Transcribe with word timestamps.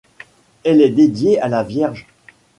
Elle 0.63 0.81
est 0.81 0.89
dédiée 0.89 1.39
à 1.39 1.47
la 1.47 1.61
Vierge. 1.61 2.07